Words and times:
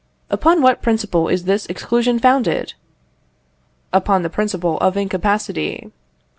Upon 0.31 0.63
what 0.63 0.81
principle 0.81 1.27
is 1.27 1.43
this 1.43 1.67
exclusion 1.67 2.17
founded? 2.17 2.73
Upon 3.93 4.23
the 4.23 4.31
principle 4.31 4.79
of 4.79 4.97
incapacity. 4.97 5.91